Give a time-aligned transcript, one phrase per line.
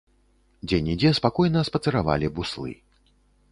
[0.71, 2.71] Дзе-нідзе спакойна спацыравалі буслы.